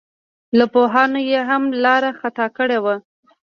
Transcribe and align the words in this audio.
له 0.57 0.65
پوهانو 0.73 1.19
یې 1.31 1.39
هم 1.49 1.63
لار 1.83 2.03
خطا 2.19 2.45
کړې 2.57 2.79
ده. 2.85 2.95